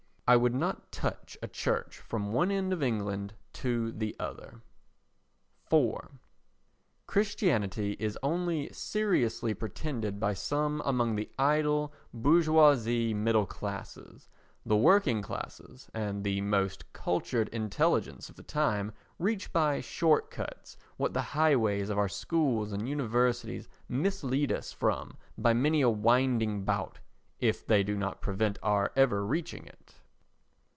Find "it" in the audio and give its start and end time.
29.67-29.95